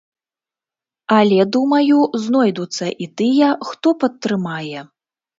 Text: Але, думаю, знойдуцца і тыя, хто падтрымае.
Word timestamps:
Але, 1.17 1.35
думаю, 1.55 1.97
знойдуцца 2.23 2.87
і 3.05 3.07
тыя, 3.21 3.49
хто 3.69 3.93
падтрымае. 4.05 4.79